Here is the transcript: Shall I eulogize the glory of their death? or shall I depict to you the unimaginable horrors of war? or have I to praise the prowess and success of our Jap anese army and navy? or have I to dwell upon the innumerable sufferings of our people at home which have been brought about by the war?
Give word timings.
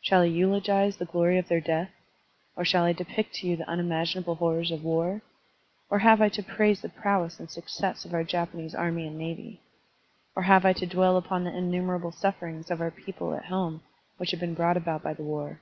Shall 0.00 0.22
I 0.22 0.24
eulogize 0.24 0.96
the 0.96 1.04
glory 1.04 1.38
of 1.38 1.46
their 1.46 1.60
death? 1.60 1.92
or 2.56 2.64
shall 2.64 2.82
I 2.82 2.92
depict 2.92 3.32
to 3.36 3.46
you 3.46 3.54
the 3.54 3.68
unimaginable 3.70 4.34
horrors 4.34 4.72
of 4.72 4.82
war? 4.82 5.22
or 5.88 6.00
have 6.00 6.20
I 6.20 6.28
to 6.30 6.42
praise 6.42 6.80
the 6.80 6.88
prowess 6.88 7.38
and 7.38 7.48
success 7.48 8.04
of 8.04 8.12
our 8.12 8.24
Jap 8.24 8.48
anese 8.48 8.76
army 8.76 9.06
and 9.06 9.16
navy? 9.16 9.60
or 10.34 10.42
have 10.42 10.64
I 10.64 10.72
to 10.72 10.86
dwell 10.86 11.16
upon 11.16 11.44
the 11.44 11.56
innumerable 11.56 12.10
sufferings 12.10 12.72
of 12.72 12.80
our 12.80 12.90
people 12.90 13.34
at 13.34 13.44
home 13.44 13.80
which 14.16 14.32
have 14.32 14.40
been 14.40 14.54
brought 14.54 14.76
about 14.76 15.04
by 15.04 15.14
the 15.14 15.22
war? 15.22 15.60